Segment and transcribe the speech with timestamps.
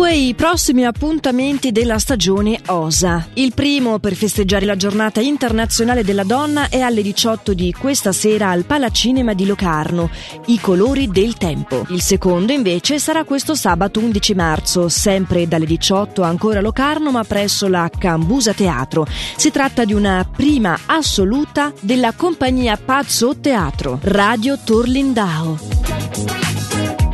[0.00, 3.26] Due i prossimi appuntamenti della stagione OSA.
[3.34, 8.48] Il primo per festeggiare la giornata internazionale della donna è alle 18 di questa sera
[8.48, 10.08] al Palacinema di Locarno,
[10.46, 11.84] I colori del tempo.
[11.90, 17.22] Il secondo invece sarà questo sabato 11 marzo, sempre dalle 18 ancora a Locarno ma
[17.22, 19.06] presso la Cambusa Teatro.
[19.36, 25.99] Si tratta di una prima assoluta della compagnia Pazzo Teatro, Radio Torlindao.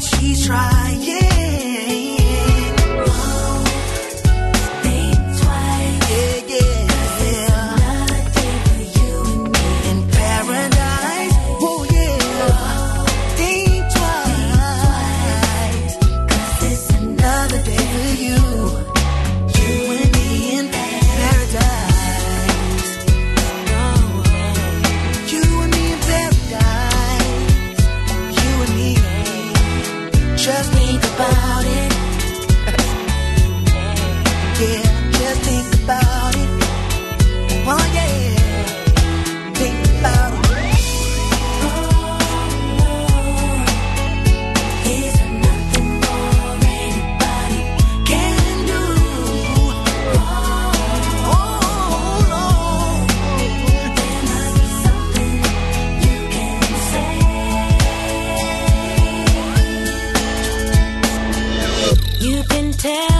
[0.00, 1.19] She's trying.
[62.80, 63.19] tell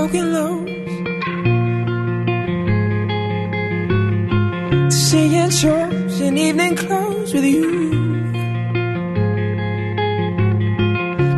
[0.00, 0.66] broken lows.
[4.90, 7.90] To seeing shows in evening clothes with you.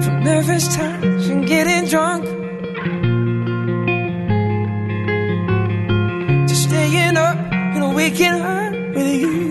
[0.03, 2.25] From nervous touch and getting drunk.
[6.49, 7.39] To staying up
[7.75, 9.49] and waking up with you.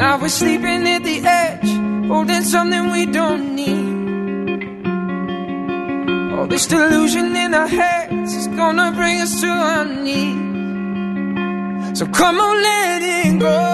[0.00, 1.70] Now we're sleeping at the edge,
[2.08, 3.95] holding something we don't need.
[6.46, 10.38] All this delusion in our heads is gonna bring us to our knees.
[11.98, 13.65] So come on, let it go.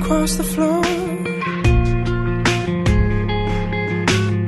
[0.00, 1.15] Across the floor